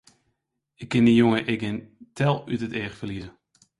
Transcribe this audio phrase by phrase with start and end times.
[0.81, 1.79] Ik kin dy jonge ek gjin
[2.17, 3.31] tel út it each ferlieze!